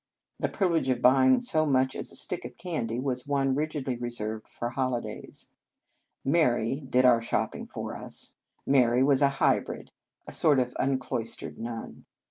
[0.39, 4.47] The privilege of buying so much as a stick of candy was one rigidly reserved
[4.47, 5.51] for holidays."
[6.35, 8.33] Mary" did our shopping for us.
[8.65, 9.91] Mary was a hybrid,
[10.27, 12.05] a sort of unclois 125 In Our Convent Days tered nun.